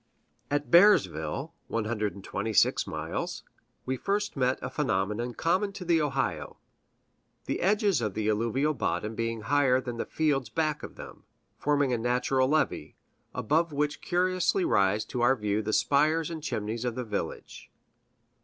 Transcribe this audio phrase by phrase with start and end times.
[0.49, 3.43] At Bearsville (126 miles)
[3.85, 6.57] we first meet a phenomenon common to the Ohio
[7.45, 11.25] the edges of the alluvial bottom being higher than the fields back of them,
[11.59, 12.95] forming a natural levee,
[13.35, 17.69] above which curiously rise to our view the spires and chimneys of the village.